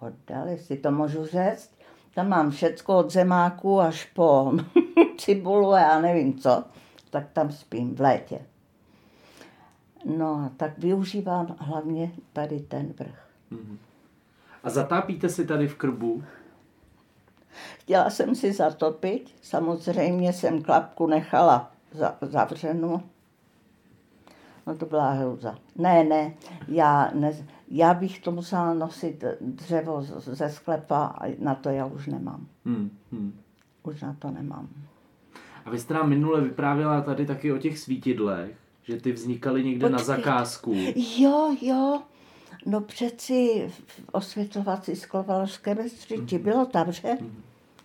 bordel, 0.00 0.48
jestli 0.48 0.76
to 0.76 0.90
můžu 0.90 1.26
říct. 1.26 1.75
Tam 2.16 2.28
mám 2.28 2.50
všecko 2.50 2.98
od 2.98 3.10
zemáku 3.10 3.80
až 3.80 4.04
po 4.04 4.52
cibulu 5.18 5.72
a 5.72 5.80
já 5.80 6.00
nevím 6.00 6.38
co. 6.38 6.64
Tak 7.10 7.30
tam 7.32 7.52
spím 7.52 7.94
v 7.94 8.00
létě. 8.00 8.40
No, 10.04 10.50
tak 10.56 10.78
využívám 10.78 11.56
hlavně 11.58 12.12
tady 12.32 12.60
ten 12.60 12.94
vrch. 12.98 13.28
Mm-hmm. 13.52 13.76
A 14.64 14.70
zatápíte 14.70 15.28
si 15.28 15.46
tady 15.46 15.68
v 15.68 15.74
krbu? 15.74 16.24
Chtěla 17.78 18.10
jsem 18.10 18.34
si 18.34 18.52
zatopit, 18.52 19.34
samozřejmě 19.42 20.32
jsem 20.32 20.62
klapku 20.62 21.06
nechala 21.06 21.70
zavřenou. 22.20 23.00
No 24.66 24.76
to 24.76 24.86
byla 24.86 25.10
hruza. 25.10 25.58
Ne, 25.76 26.04
ne, 26.04 26.34
já, 26.68 27.10
ne, 27.14 27.32
já 27.68 27.94
bych 27.94 28.20
to 28.20 28.32
musela 28.32 28.74
nosit 28.74 29.24
dřevo 29.40 30.02
ze 30.18 30.50
sklepa 30.50 31.04
a 31.06 31.36
na 31.38 31.54
to 31.54 31.68
já 31.68 31.86
už 31.86 32.06
nemám. 32.06 32.46
Hmm, 32.64 32.90
hmm. 33.12 33.40
Už 33.82 34.00
na 34.00 34.16
to 34.18 34.30
nemám. 34.30 34.68
A 35.64 35.70
vy 35.70 35.78
jste 35.78 35.94
nám 35.94 36.08
minule 36.08 36.40
vyprávěla 36.40 37.00
tady 37.00 37.26
taky 37.26 37.52
o 37.52 37.58
těch 37.58 37.78
svítidlech, 37.78 38.56
že 38.82 39.00
ty 39.00 39.12
vznikaly 39.12 39.64
někde 39.64 39.88
Počkej. 39.88 39.98
na 39.98 40.04
zakázku. 40.04 40.74
Jo, 41.18 41.56
jo. 41.60 42.02
No 42.66 42.80
přeci 42.80 43.70
v 43.86 44.04
osvětlovací 44.12 44.96
sklo 44.96 45.22
Valašské 45.22 45.74
mm-hmm. 45.74 46.42
bylo 46.42 46.66
tam, 46.66 46.92
že? 46.92 47.08
Mm-hmm. 47.08 47.30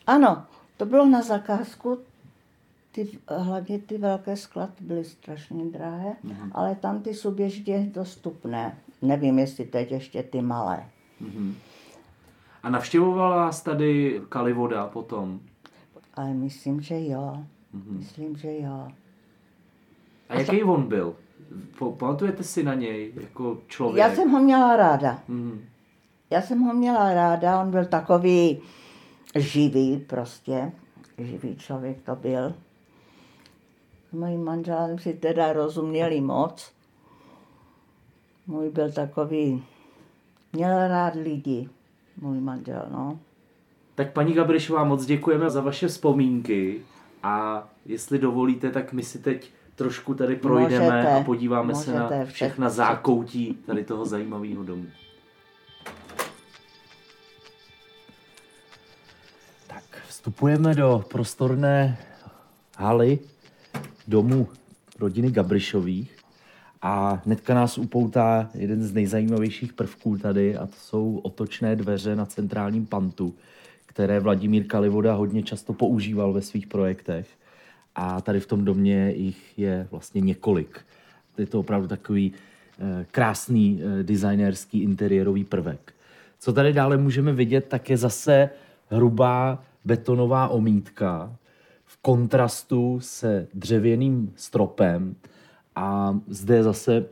Ano, 0.07 0.45
to 0.77 0.85
bylo 0.85 1.05
na 1.05 1.21
zakázku, 1.21 2.00
ty, 2.91 3.19
hlavně 3.27 3.79
ty 3.79 3.98
velké 3.98 4.36
sklady 4.36 4.74
byly 4.79 5.03
strašně 5.03 5.65
drahé, 5.65 6.15
mm-hmm. 6.25 6.51
ale 6.51 6.75
tam 6.75 7.01
ty 7.01 7.13
jsou 7.13 7.31
běžně 7.31 7.91
dostupné. 7.93 8.77
Nevím, 9.01 9.39
jestli 9.39 9.65
teď 9.65 9.91
ještě 9.91 10.24
ty 10.24 10.41
malé. 10.41 10.86
Mm-hmm. 11.21 11.53
A 12.63 12.69
navštěvovala 12.69 13.36
vás 13.36 13.62
tady 13.62 14.21
Kalivoda 14.29 14.88
potom? 14.88 15.39
Ale 16.13 16.33
myslím, 16.33 16.81
že 16.81 17.05
jo. 17.05 17.38
Mm-hmm. 17.75 17.98
Myslím, 17.98 18.38
že 18.38 18.60
jo. 18.60 18.88
A, 20.29 20.39
jaký 20.39 20.63
on 20.63 20.88
byl? 20.88 21.15
Pamatujete 21.98 22.43
si 22.43 22.63
na 22.63 22.74
něj 22.74 23.13
jako 23.21 23.62
člověk? 23.67 24.05
Já 24.05 24.15
jsem 24.15 24.29
ho 24.31 24.39
měla 24.39 24.75
ráda. 24.75 25.19
Mm-hmm. 25.29 25.60
Já 26.29 26.41
jsem 26.41 26.60
ho 26.60 26.74
měla 26.74 27.13
ráda, 27.13 27.62
on 27.62 27.71
byl 27.71 27.86
takový 27.86 28.62
živý 29.36 29.98
prostě. 29.98 30.71
Živý 31.17 31.55
člověk 31.55 32.01
to 32.01 32.15
byl. 32.15 32.53
Moji 34.12 34.38
manželem 34.38 35.00
si 35.00 35.13
teda 35.13 35.53
rozuměli 35.53 36.22
moc. 36.22 36.72
Můj 38.48 38.70
byl 38.70 38.91
takový, 38.91 39.63
měl 40.53 40.88
rád 40.88 41.15
lidi, 41.15 41.70
můj 42.18 42.39
manžel, 42.41 42.86
no. 42.91 43.20
Tak 43.96 44.13
paní 44.13 44.34
Gabrišová, 44.34 44.84
moc 44.84 45.06
děkujeme 45.06 45.50
za 45.50 45.62
vaše 45.62 45.88
vzpomínky 45.88 46.82
a 47.24 47.68
jestli 47.86 48.20
dovolíte, 48.20 48.72
tak 48.72 48.94
my 48.94 49.03
si 49.03 49.20
teď 49.20 49.51
trošku 49.75 50.13
tady 50.13 50.36
projdeme 50.36 50.86
můžete, 50.86 51.13
a 51.13 51.24
podíváme 51.24 51.74
můžete, 51.74 51.91
se 51.91 52.00
na 52.00 52.25
všechna 52.25 52.70
zákoutí 52.70 53.53
tady 53.65 53.84
toho 53.84 54.06
zajímavého 54.06 54.63
domu. 54.63 54.86
Tak, 59.68 59.84
vstupujeme 60.08 60.75
do 60.75 61.03
prostorné 61.10 61.98
haly 62.77 63.20
domu 64.07 64.47
rodiny 64.99 65.31
Gabrišových 65.31 66.17
a 66.81 67.21
hnedka 67.25 67.53
nás 67.53 67.77
upoutá 67.77 68.49
jeden 68.53 68.83
z 68.83 68.93
nejzajímavějších 68.93 69.73
prvků 69.73 70.17
tady 70.17 70.57
a 70.57 70.67
to 70.67 70.75
jsou 70.75 71.19
otočné 71.23 71.75
dveře 71.75 72.15
na 72.15 72.25
centrálním 72.25 72.85
pantu, 72.85 73.35
které 73.85 74.19
Vladimír 74.19 74.67
Kalivoda 74.67 75.13
hodně 75.13 75.43
často 75.43 75.73
používal 75.73 76.33
ve 76.33 76.41
svých 76.41 76.67
projektech. 76.67 77.27
A 77.95 78.21
tady 78.21 78.39
v 78.39 78.47
tom 78.47 78.65
domě 78.65 79.13
jich 79.15 79.59
je 79.59 79.87
vlastně 79.91 80.21
několik. 80.21 80.81
Je 81.37 81.45
to 81.45 81.59
opravdu 81.59 81.87
takový 81.87 82.33
eh, 82.33 83.05
krásný 83.11 83.81
eh, 83.81 84.03
designerský 84.03 84.83
interiérový 84.83 85.43
prvek. 85.43 85.93
Co 86.39 86.53
tady 86.53 86.73
dále 86.73 86.97
můžeme 86.97 87.33
vidět, 87.33 87.65
tak 87.67 87.89
je 87.89 87.97
zase 87.97 88.49
hrubá 88.89 89.63
betonová 89.85 90.47
omítka, 90.47 91.35
kontrastu 92.01 92.99
se 92.99 93.47
dřevěným 93.53 94.33
stropem 94.35 95.15
a 95.75 96.19
zde 96.27 96.63
zase 96.63 97.05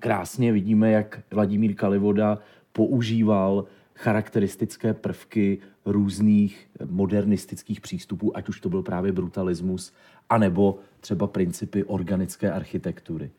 krásně 0.00 0.52
vidíme, 0.52 0.90
jak 0.90 1.20
Vladimír 1.30 1.74
Kalivoda 1.74 2.38
používal 2.72 3.64
charakteristické 3.94 4.94
prvky 4.94 5.58
různých 5.84 6.68
modernistických 6.84 7.80
přístupů, 7.80 8.36
ať 8.36 8.48
už 8.48 8.60
to 8.60 8.68
byl 8.68 8.82
právě 8.82 9.12
brutalismus, 9.12 9.92
anebo 10.28 10.78
třeba 11.00 11.26
principy 11.26 11.84
organické 11.84 12.52
architektury. 12.52 13.30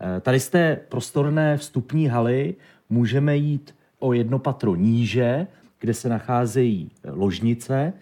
Eh, 0.00 0.20
tady 0.20 0.40
z 0.40 0.48
té 0.48 0.80
prostorné 0.88 1.56
vstupní 1.56 2.06
haly 2.06 2.54
můžeme 2.90 3.36
jít 3.36 3.74
o 3.98 4.12
jedno 4.12 4.38
patro 4.38 4.74
níže, 4.74 5.46
kde 5.78 5.94
se 5.94 6.08
nacházejí 6.08 6.90
ložnice 7.04 7.92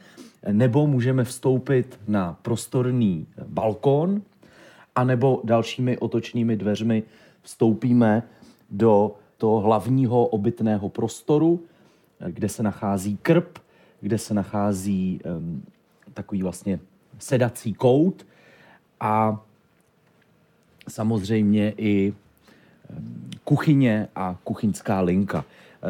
nebo 0.53 0.87
můžeme 0.87 1.25
vstoupit 1.25 2.01
na 2.09 2.39
prostorný 2.43 3.27
balkon, 3.47 4.23
anebo 4.95 5.41
dalšími 5.45 5.99
otočnými 5.99 6.57
dveřmi 6.57 7.03
vstoupíme 7.43 8.23
do 8.71 9.15
toho 9.37 9.61
hlavního 9.61 10.27
obytného 10.27 10.89
prostoru, 10.89 11.61
kde 12.27 12.49
se 12.49 12.63
nachází 12.63 13.17
krb, 13.23 13.59
kde 14.01 14.19
se 14.19 14.35
nachází 14.35 15.21
um, 15.25 15.63
takový 16.15 16.43
vlastně 16.43 16.81
sedací 17.19 17.75
kout 17.75 18.27
a 19.01 19.41
samozřejmě 20.89 21.75
i 21.77 22.15
kuchyně 23.45 24.09
a 24.17 24.37
kuchyňská 24.45 25.01
linka. 25.01 25.45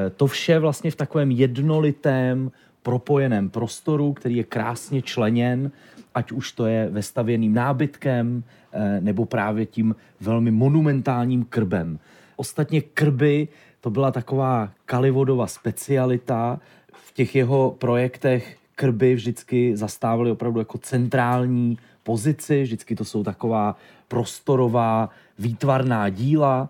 E, 0.07 0.11
to 0.11 0.27
vše 0.27 0.59
vlastně 0.59 0.91
v 0.91 0.97
takovém 0.97 1.31
jednolitém 1.31 2.51
propojeném 2.83 3.51
prostoru, 3.51 4.13
který 4.13 4.37
je 4.37 4.45
krásně 4.45 5.03
členěn, 5.03 5.71
ať 6.15 6.33
už 6.33 6.53
to 6.53 6.67
je 6.67 6.89
vestavěným 6.91 7.55
nábytkem 7.55 8.45
eh, 8.73 9.01
nebo 9.01 9.27
právě 9.27 9.67
tím 9.67 9.97
velmi 10.21 10.51
monumentálním 10.51 11.45
krbem. 11.45 11.99
Ostatně 12.37 12.81
krby 12.81 13.49
to 13.81 13.91
byla 13.91 14.11
taková 14.11 14.71
Kalivodova 14.85 15.47
specialita. 15.47 16.61
V 16.93 17.13
těch 17.13 17.35
jeho 17.35 17.77
projektech 17.79 18.57
krby 18.75 19.15
vždycky 19.15 19.77
zastávaly 19.77 20.31
opravdu 20.31 20.59
jako 20.59 20.79
centrální 20.79 21.79
pozici, 22.03 22.63
vždycky 22.63 22.97
to 22.97 23.05
jsou 23.05 23.25
taková 23.25 23.77
prostorová 24.09 25.11
výtvarná 25.39 26.09
díla 26.09 26.69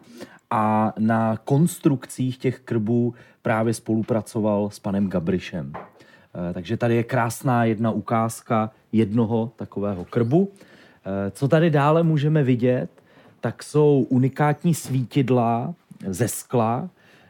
a 0.51 0.92
na 0.99 1.37
konstrukcích 1.37 2.38
těch 2.38 2.61
krbů 2.61 3.14
právě 3.42 3.75
spolupracoval 3.75 4.70
s 4.70 4.79
panem 4.79 5.09
Gabrišem. 5.09 5.73
Eh, 6.34 6.52
takže 6.52 6.76
tady 6.76 6.96
je 6.96 7.02
krásná 7.02 7.64
jedna 7.64 7.90
ukázka 7.90 8.70
jednoho 8.92 9.52
takového 9.56 10.04
krbu. 10.04 10.52
Eh, 10.52 11.30
co 11.30 11.48
tady 11.48 11.70
dále 11.70 12.02
můžeme 12.02 12.42
vidět, 12.42 12.90
tak 13.40 13.62
jsou 13.62 14.06
unikátní 14.08 14.74
svítidla 14.74 15.74
ze 16.06 16.28
skla, 16.28 16.88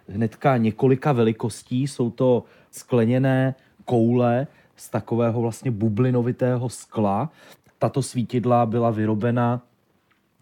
hnedka 0.08 0.56
několika 0.56 1.12
velikostí. 1.12 1.88
Jsou 1.88 2.10
to 2.10 2.44
skleněné 2.70 3.54
koule 3.84 4.46
z 4.76 4.88
takového 4.88 5.40
vlastně 5.40 5.70
bublinovitého 5.70 6.68
skla. 6.68 7.30
Tato 7.78 8.02
svítidla 8.02 8.66
byla 8.66 8.90
vyrobena 8.90 9.62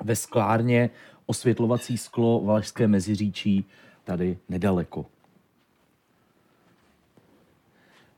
ve 0.05 0.17
sklárně 0.17 0.91
osvětlovací 1.27 1.99
sklo 1.99 2.41
Valašské 2.45 2.89
meziříčí 2.89 3.65
tady 4.05 4.39
nedaleko. 4.49 5.07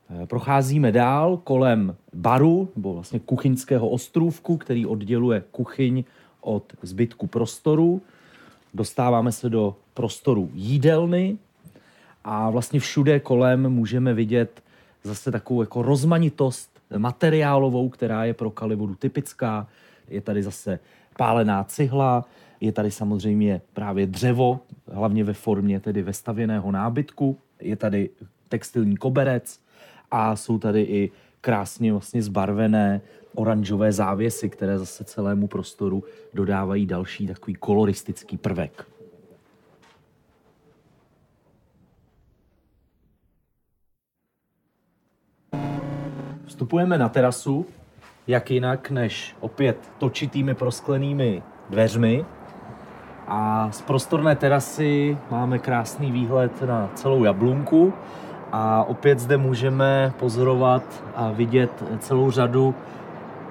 procházíme 0.25 0.91
dál 0.91 1.37
kolem 1.37 1.95
baru, 2.13 2.69
nebo 2.75 2.93
vlastně 2.93 3.19
kuchyňského 3.19 3.89
ostrůvku, 3.89 4.57
který 4.57 4.85
odděluje 4.85 5.43
kuchyň 5.51 6.03
od 6.41 6.73
zbytku 6.81 7.27
prostoru. 7.27 8.01
Dostáváme 8.73 9.31
se 9.31 9.49
do 9.49 9.75
prostoru 9.93 10.49
jídelny 10.53 11.37
a 12.23 12.49
vlastně 12.49 12.79
všude 12.79 13.19
kolem 13.19 13.69
můžeme 13.69 14.13
vidět 14.13 14.63
zase 15.03 15.31
takovou 15.31 15.61
jako 15.61 15.81
rozmanitost 15.81 16.69
materiálovou, 16.97 17.89
která 17.89 18.25
je 18.25 18.33
pro 18.33 18.51
Kalivodu 18.51 18.95
typická. 18.95 19.67
Je 20.09 20.21
tady 20.21 20.43
zase 20.43 20.79
pálená 21.17 21.63
cihla, 21.63 22.25
je 22.61 22.71
tady 22.71 22.91
samozřejmě 22.91 23.61
právě 23.73 24.07
dřevo, 24.07 24.59
hlavně 24.91 25.23
ve 25.23 25.33
formě 25.33 25.79
tedy 25.79 26.01
vestavěného 26.01 26.71
nábytku, 26.71 27.37
je 27.61 27.75
tady 27.75 28.09
textilní 28.49 28.97
koberec, 28.97 29.59
a 30.11 30.35
jsou 30.35 30.59
tady 30.59 30.81
i 30.81 31.11
krásně 31.41 31.91
vlastně 31.91 32.21
zbarvené 32.21 33.01
oranžové 33.35 33.91
závěsy, 33.91 34.49
které 34.49 34.79
zase 34.79 35.03
celému 35.03 35.47
prostoru 35.47 36.03
dodávají 36.33 36.85
další 36.85 37.27
takový 37.27 37.55
koloristický 37.55 38.37
prvek. 38.37 38.87
Vstupujeme 46.45 46.97
na 46.97 47.09
terasu, 47.09 47.65
jak 48.27 48.51
jinak 48.51 48.91
než 48.91 49.35
opět 49.39 49.91
točitými 49.97 50.53
prosklenými 50.53 51.43
dveřmi. 51.69 52.25
A 53.27 53.71
z 53.71 53.81
prostorné 53.81 54.35
terasy 54.35 55.17
máme 55.31 55.59
krásný 55.59 56.11
výhled 56.11 56.61
na 56.61 56.91
celou 56.95 57.23
Jablunku 57.23 57.93
a 58.51 58.83
opět 58.83 59.19
zde 59.19 59.37
můžeme 59.37 60.13
pozorovat 60.19 60.83
a 61.15 61.31
vidět 61.31 61.83
celou 61.99 62.31
řadu 62.31 62.75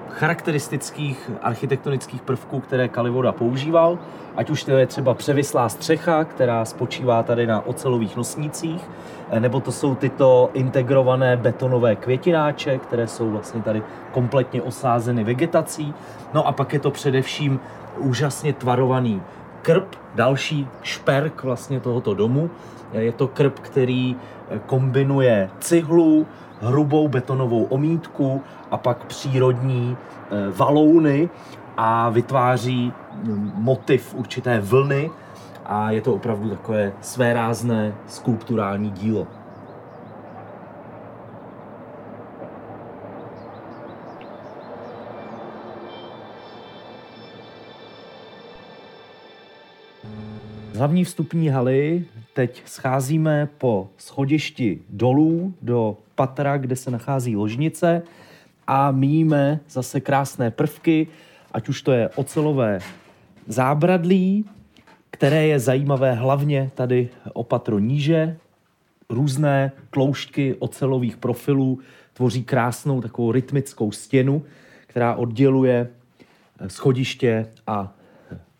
charakteristických 0.09 1.31
architektonických 1.41 2.21
prvků, 2.21 2.59
které 2.59 2.87
Kalivoda 2.87 3.31
používal, 3.31 3.99
ať 4.35 4.49
už 4.49 4.63
to 4.63 4.71
je 4.71 4.87
třeba 4.87 5.13
převislá 5.13 5.69
střecha, 5.69 6.23
která 6.23 6.65
spočívá 6.65 7.23
tady 7.23 7.47
na 7.47 7.65
ocelových 7.65 8.15
nosnících, 8.17 8.89
nebo 9.39 9.59
to 9.59 9.71
jsou 9.71 9.95
tyto 9.95 10.49
integrované 10.53 11.37
betonové 11.37 11.95
květináče, 11.95 12.77
které 12.77 13.07
jsou 13.07 13.31
vlastně 13.31 13.61
tady 13.61 13.83
kompletně 14.11 14.61
osázeny 14.61 15.23
vegetací. 15.23 15.93
No 16.33 16.47
a 16.47 16.51
pak 16.51 16.73
je 16.73 16.79
to 16.79 16.91
především 16.91 17.59
úžasně 17.97 18.53
tvarovaný 18.53 19.21
krb, 19.61 19.95
další 20.15 20.67
šperk 20.81 21.43
vlastně 21.43 21.79
tohoto 21.79 22.13
domu. 22.13 22.49
Je 22.93 23.11
to 23.11 23.27
krb, 23.27 23.59
který 23.59 24.15
kombinuje 24.65 25.49
cihlu, 25.59 26.27
hrubou 26.61 27.07
betonovou 27.07 27.63
omítku 27.63 28.41
a 28.71 28.77
pak 28.77 29.05
přírodní 29.05 29.97
eh, 29.97 30.51
valouny 30.55 31.29
a 31.77 32.09
vytváří 32.09 32.93
hm, 33.13 33.51
motiv 33.55 34.15
určité 34.15 34.59
vlny 34.59 35.11
a 35.65 35.91
je 35.91 36.01
to 36.01 36.13
opravdu 36.13 36.49
takové 36.49 36.91
svérázné 37.01 37.93
skulpturální 38.07 38.91
dílo. 38.91 39.27
Z 50.73 50.77
hlavní 50.77 51.03
vstupní 51.03 51.49
haly 51.49 52.05
teď 52.33 52.61
scházíme 52.65 53.49
po 53.57 53.89
schodišti 53.97 54.81
dolů 54.89 55.53
do 55.61 55.97
patra, 56.15 56.57
kde 56.57 56.75
se 56.75 56.91
nachází 56.91 57.35
ložnice 57.35 58.01
a 58.67 58.91
míjíme 58.91 59.59
zase 59.69 59.99
krásné 59.99 60.51
prvky, 60.51 61.07
ať 61.51 61.69
už 61.69 61.81
to 61.81 61.91
je 61.91 62.09
ocelové 62.09 62.79
zábradlí, 63.47 64.45
které 65.09 65.47
je 65.47 65.59
zajímavé 65.59 66.13
hlavně 66.13 66.71
tady 66.75 67.09
o 67.33 67.43
patro 67.43 67.79
níže. 67.79 68.37
Různé 69.09 69.71
tloušťky 69.89 70.55
ocelových 70.59 71.17
profilů 71.17 71.79
tvoří 72.13 72.43
krásnou 72.43 73.01
takovou 73.01 73.31
rytmickou 73.31 73.91
stěnu, 73.91 74.43
která 74.87 75.15
odděluje 75.15 75.87
schodiště 76.67 77.47
a 77.67 77.93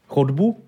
chodbu. 0.08 0.60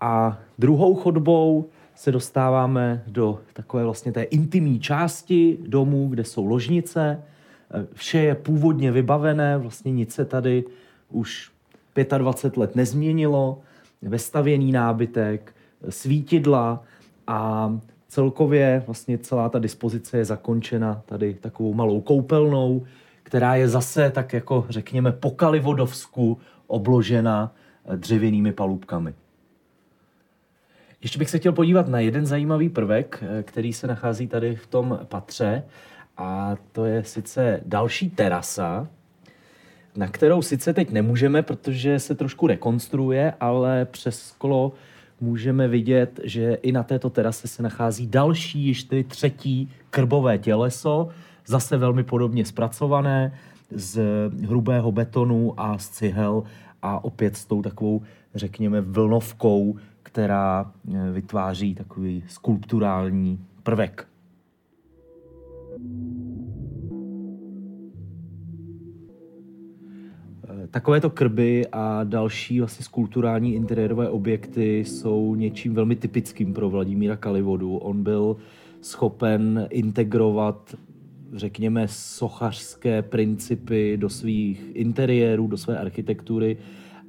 A 0.00 0.38
druhou 0.58 0.94
chodbou 0.94 1.68
se 1.94 2.12
dostáváme 2.12 3.02
do 3.06 3.40
takové 3.52 3.84
vlastně 3.84 4.12
té 4.12 4.22
intimní 4.22 4.80
části 4.80 5.58
domu, 5.66 6.08
kde 6.08 6.24
jsou 6.24 6.46
ložnice. 6.46 7.22
Vše 7.92 8.18
je 8.18 8.34
původně 8.34 8.92
vybavené, 8.92 9.58
vlastně 9.58 9.92
nic 9.92 10.14
se 10.14 10.24
tady 10.24 10.64
už 11.10 11.50
25 12.18 12.56
let 12.56 12.76
nezměnilo. 12.76 13.58
Vestavěný 14.02 14.72
nábytek, 14.72 15.54
svítidla 15.88 16.82
a 17.26 17.72
celkově 18.08 18.82
vlastně 18.86 19.18
celá 19.18 19.48
ta 19.48 19.58
dispozice 19.58 20.18
je 20.18 20.24
zakončena 20.24 21.02
tady 21.06 21.34
takovou 21.34 21.74
malou 21.74 22.00
koupelnou, 22.00 22.86
která 23.22 23.54
je 23.54 23.68
zase 23.68 24.10
tak 24.10 24.32
jako 24.32 24.66
řekněme 24.68 25.12
po 25.12 25.30
Kalivodovsku 25.30 26.38
obložena 26.66 27.54
dřevěnými 27.96 28.52
palubkami. 28.52 29.14
Ještě 31.02 31.18
bych 31.18 31.30
se 31.30 31.38
chtěl 31.38 31.52
podívat 31.52 31.88
na 31.88 32.00
jeden 32.00 32.26
zajímavý 32.26 32.68
prvek, 32.68 33.22
eh, 33.22 33.42
který 33.42 33.72
se 33.72 33.86
nachází 33.86 34.26
tady 34.26 34.56
v 34.56 34.66
tom 34.66 34.98
patře, 35.04 35.62
a 36.16 36.56
to 36.72 36.84
je 36.84 37.04
sice 37.04 37.60
další 37.66 38.10
terasa, 38.10 38.88
na 39.96 40.08
kterou 40.08 40.42
sice 40.42 40.74
teď 40.74 40.90
nemůžeme, 40.90 41.42
protože 41.42 41.98
se 41.98 42.14
trošku 42.14 42.46
rekonstruuje, 42.46 43.32
ale 43.40 43.84
přes 43.84 44.22
sklo 44.22 44.72
můžeme 45.20 45.68
vidět, 45.68 46.20
že 46.24 46.54
i 46.54 46.72
na 46.72 46.82
této 46.82 47.10
terase 47.10 47.48
se 47.48 47.62
nachází 47.62 48.06
další, 48.06 48.58
již 48.60 48.84
tedy 48.84 49.04
třetí 49.04 49.70
krbové 49.90 50.38
těleso, 50.38 51.08
zase 51.46 51.76
velmi 51.76 52.04
podobně 52.04 52.44
zpracované, 52.44 53.38
z 53.70 54.00
hrubého 54.46 54.92
betonu 54.92 55.54
a 55.56 55.78
z 55.78 55.88
cihel 55.88 56.42
a 56.82 57.04
opět 57.04 57.36
s 57.36 57.44
tou 57.44 57.62
takovou, 57.62 58.02
řekněme, 58.34 58.80
vlnovkou, 58.80 59.76
která 60.08 60.72
eh, 60.94 61.12
vytváří 61.12 61.74
takový 61.74 62.24
skulpturální 62.28 63.40
prvek. 63.62 64.08
Eh, 70.48 70.66
takovéto 70.70 71.10
krby 71.10 71.66
a 71.72 72.04
další 72.04 72.60
vlastně 72.60 72.84
skulpturální 72.84 73.54
interiérové 73.54 74.08
objekty 74.08 74.78
jsou 74.78 75.34
něčím 75.34 75.74
velmi 75.74 75.96
typickým 75.96 76.54
pro 76.54 76.70
Vladimíra 76.70 77.16
Kalivodu. 77.16 77.76
On 77.76 78.02
byl 78.02 78.36
schopen 78.80 79.66
integrovat 79.70 80.74
řekněme, 81.32 81.88
sochařské 81.88 83.02
principy 83.02 83.96
do 83.96 84.08
svých 84.08 84.70
interiérů, 84.74 85.46
do 85.46 85.56
své 85.56 85.78
architektury 85.78 86.56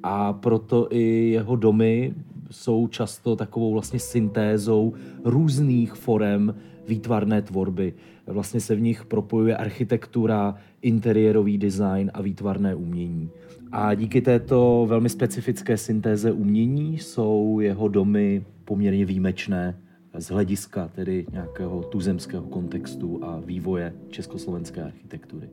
a 0.03 0.33
proto 0.33 0.87
i 0.91 1.29
jeho 1.29 1.55
domy 1.55 2.13
jsou 2.51 2.87
často 2.87 3.35
takovou 3.35 3.73
vlastně 3.73 3.99
syntézou 3.99 4.93
různých 5.23 5.93
forem 5.93 6.55
výtvarné 6.87 7.41
tvorby. 7.41 7.93
Vlastně 8.27 8.59
se 8.59 8.75
v 8.75 8.81
nich 8.81 9.05
propojuje 9.05 9.57
architektura, 9.57 10.55
interiérový 10.81 11.57
design 11.57 12.11
a 12.13 12.21
výtvarné 12.21 12.75
umění. 12.75 13.29
A 13.71 13.93
díky 13.93 14.21
této 14.21 14.85
velmi 14.89 15.09
specifické 15.09 15.77
syntéze 15.77 16.31
umění 16.31 16.97
jsou 16.97 17.59
jeho 17.59 17.87
domy 17.87 18.45
poměrně 18.65 19.05
výjimečné 19.05 19.77
z 20.17 20.29
hlediska 20.29 20.87
tedy 20.87 21.25
nějakého 21.31 21.83
tuzemského 21.83 22.43
kontextu 22.43 23.19
a 23.23 23.41
vývoje 23.45 23.93
československé 24.09 24.83
architektury. 24.83 25.49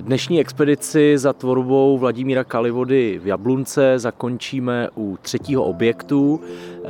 Dnešní 0.00 0.40
expedici 0.40 1.18
za 1.18 1.32
tvorbou 1.32 1.98
Vladimíra 1.98 2.44
Kalivody 2.44 3.20
v 3.22 3.26
Jablunce 3.26 3.98
zakončíme 3.98 4.88
u 4.96 5.18
třetího 5.22 5.64
objektu. 5.64 6.40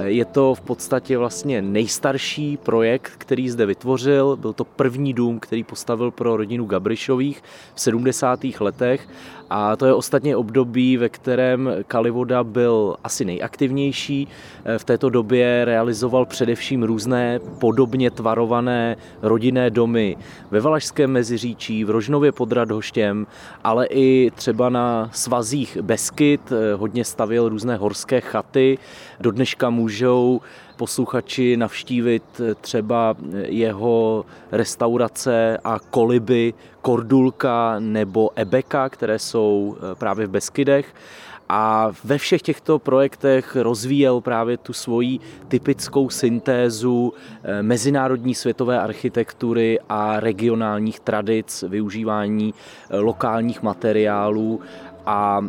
Je 0.04 0.24
to 0.24 0.54
v 0.54 0.60
podstatě 0.60 1.18
vlastně 1.18 1.62
nejstarší 1.62 2.56
projekt, 2.56 3.12
který 3.18 3.50
zde 3.50 3.66
vytvořil. 3.66 4.36
Byl 4.36 4.52
to 4.52 4.64
první 4.64 5.12
dům, 5.12 5.40
který 5.40 5.64
postavil 5.64 6.10
pro 6.10 6.36
rodinu 6.36 6.64
Gabrišových 6.64 7.42
v 7.74 7.80
70. 7.80 8.40
letech 8.60 9.08
a 9.50 9.76
to 9.76 9.86
je 9.86 9.94
ostatně 9.94 10.36
období, 10.36 10.96
ve 10.96 11.08
kterém 11.08 11.70
Kalivoda 11.86 12.44
byl 12.44 12.96
asi 13.04 13.24
nejaktivnější. 13.24 14.28
V 14.78 14.84
této 14.84 15.10
době 15.10 15.64
realizoval 15.64 16.26
především 16.26 16.82
různé 16.82 17.40
podobně 17.58 18.10
tvarované 18.10 18.96
rodinné 19.22 19.70
domy 19.70 20.16
ve 20.50 20.60
Valašském 20.60 21.10
Meziříčí, 21.10 21.84
v 21.84 21.90
Rožnově 21.90 22.32
pod 22.32 22.52
Radhoštěm, 22.52 23.26
ale 23.64 23.86
i 23.86 24.30
třeba 24.34 24.68
na 24.68 25.10
svazích 25.12 25.78
Beskyt 25.82 26.52
hodně 26.76 27.04
stavil 27.04 27.48
různé 27.48 27.76
horské 27.76 28.20
chaty. 28.20 28.78
Do 29.20 29.30
dneška 29.30 29.70
můžou 29.70 30.40
posluchači 30.76 31.56
navštívit 31.56 32.40
třeba 32.60 33.14
jeho 33.46 34.24
restaurace 34.52 35.58
a 35.64 35.78
koliby 35.78 36.54
Kordulka 36.82 37.76
nebo 37.78 38.30
Ebeka, 38.34 38.88
které 38.88 39.18
jsou 39.18 39.76
eh, 39.78 39.94
právě 39.94 40.26
v 40.26 40.30
Beskydech. 40.30 40.94
A 41.48 41.92
ve 42.04 42.18
všech 42.18 42.42
těchto 42.42 42.78
projektech 42.78 43.56
rozvíjel 43.56 44.20
právě 44.20 44.56
tu 44.56 44.72
svoji 44.72 45.20
typickou 45.48 46.10
syntézu 46.10 47.12
eh, 47.42 47.62
mezinárodní 47.62 48.34
světové 48.34 48.80
architektury 48.80 49.78
a 49.88 50.20
regionálních 50.20 51.00
tradic, 51.00 51.64
využívání 51.68 52.54
eh, 52.54 52.96
lokálních 52.96 53.62
materiálů 53.62 54.60
a 55.06 55.40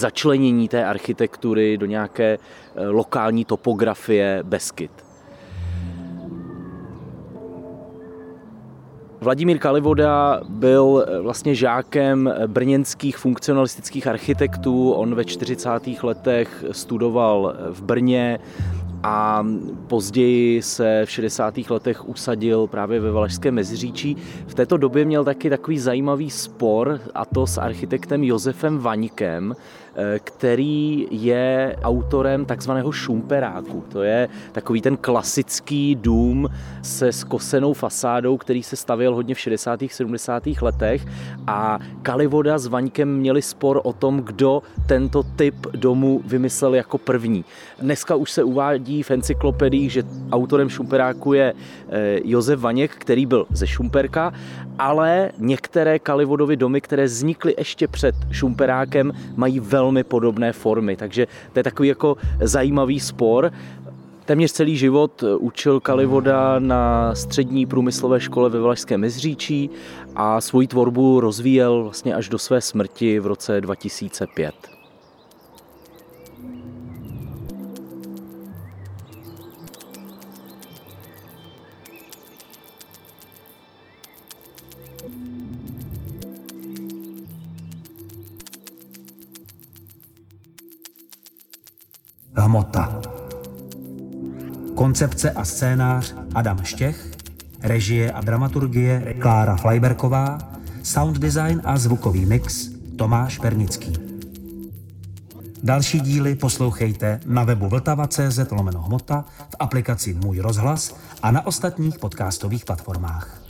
začlenění 0.00 0.68
té 0.68 0.84
architektury 0.84 1.78
do 1.78 1.86
nějaké 1.86 2.38
eh, 2.38 2.86
lokální 2.86 3.44
topografie 3.44 4.42
Beskyt. 4.42 4.90
Vladimír 9.20 9.58
Kalivoda 9.58 10.40
byl 10.48 11.04
eh, 11.06 11.20
vlastně 11.20 11.54
žákem 11.54 12.34
brněnských 12.46 13.16
funkcionalistických 13.16 14.06
architektů. 14.06 14.92
On 14.92 15.14
ve 15.14 15.24
40. 15.24 15.68
letech 16.02 16.64
studoval 16.72 17.54
v 17.70 17.82
Brně, 17.82 18.38
a 19.02 19.46
později 19.86 20.62
se 20.62 21.02
v 21.04 21.10
60. 21.10 21.54
letech 21.70 22.08
usadil 22.08 22.66
právě 22.66 23.00
ve 23.00 23.10
Valašském 23.10 23.54
Meziříčí. 23.54 24.16
V 24.46 24.54
této 24.54 24.76
době 24.76 25.04
měl 25.04 25.24
taky 25.24 25.50
takový 25.50 25.78
zajímavý 25.78 26.30
spor, 26.30 27.00
a 27.14 27.24
to 27.24 27.46
s 27.46 27.58
architektem 27.58 28.24
Josefem 28.24 28.78
Vaňkem, 28.78 29.54
Eh, 29.87 29.87
který 30.18 31.08
je 31.10 31.76
autorem 31.82 32.44
takzvaného 32.44 32.92
šumperáku. 32.92 33.84
To 33.88 34.02
je 34.02 34.28
takový 34.52 34.82
ten 34.82 34.96
klasický 34.96 35.94
dům 35.94 36.48
se 36.82 37.12
skosenou 37.12 37.72
fasádou, 37.72 38.36
který 38.36 38.62
se 38.62 38.76
stavěl 38.76 39.14
hodně 39.14 39.34
v 39.34 39.40
60. 39.40 39.80
70. 39.88 40.42
letech 40.62 41.06
a 41.46 41.78
Kalivoda 42.02 42.58
s 42.58 42.66
Vaňkem 42.66 43.16
měli 43.16 43.42
spor 43.42 43.80
o 43.84 43.92
tom, 43.92 44.20
kdo 44.20 44.62
tento 44.86 45.22
typ 45.22 45.66
domu 45.72 46.20
vymyslel 46.24 46.74
jako 46.74 46.98
první. 46.98 47.44
Dneska 47.80 48.14
už 48.14 48.30
se 48.30 48.42
uvádí 48.42 49.02
v 49.02 49.10
encyklopedii, 49.10 49.90
že 49.90 50.02
autorem 50.32 50.68
šumperáku 50.68 51.32
je 51.32 51.54
eh, 51.54 51.87
Josef 52.24 52.60
Vaněk, 52.60 52.94
který 52.94 53.26
byl 53.26 53.46
ze 53.50 53.66
Šumperka, 53.66 54.32
ale 54.78 55.30
některé 55.38 55.98
Kalivodovy 55.98 56.56
domy, 56.56 56.80
které 56.80 57.04
vznikly 57.04 57.54
ještě 57.58 57.88
před 57.88 58.14
šumperákem, 58.30 59.12
mají 59.36 59.60
velmi 59.60 59.88
velmi 59.88 60.04
podobné 60.04 60.52
formy. 60.52 60.96
Takže 60.96 61.26
to 61.52 61.58
je 61.58 61.62
takový 61.62 61.88
jako 61.88 62.16
zajímavý 62.40 63.00
spor. 63.00 63.52
Téměř 64.24 64.52
celý 64.52 64.76
život 64.76 65.24
učil 65.38 65.80
Kalivoda 65.80 66.58
na 66.58 67.14
střední 67.14 67.66
průmyslové 67.66 68.20
škole 68.20 68.50
ve 68.50 68.60
Valašském 68.60 69.00
Mezříčí 69.00 69.70
a 70.16 70.40
svoji 70.40 70.66
tvorbu 70.66 71.20
rozvíjel 71.20 71.82
vlastně 71.82 72.14
až 72.14 72.28
do 72.28 72.38
své 72.38 72.60
smrti 72.60 73.20
v 73.20 73.26
roce 73.26 73.60
2005. 73.60 74.77
Koncepce 94.78 95.30
a 95.30 95.44
scénář 95.44 96.14
Adam 96.34 96.64
Štěch, 96.64 97.10
režie 97.62 98.12
a 98.12 98.20
dramaturgie 98.20 99.14
Klára 99.20 99.56
Flajberková, 99.56 100.38
sound 100.82 101.18
design 101.18 101.60
a 101.64 101.78
zvukový 101.78 102.26
mix 102.26 102.68
Tomáš 102.96 103.38
Pernický. 103.38 103.92
Další 105.62 106.00
díly 106.00 106.34
poslouchejte 106.34 107.20
na 107.26 107.44
webu 107.44 107.68
vltava.cz 107.68 108.50
lomeno 108.50 108.82
hmota, 108.82 109.24
v 109.50 109.56
aplikaci 109.58 110.14
Můj 110.14 110.38
rozhlas 110.38 110.96
a 111.22 111.30
na 111.30 111.46
ostatních 111.46 111.98
podcastových 111.98 112.64
platformách. 112.64 113.42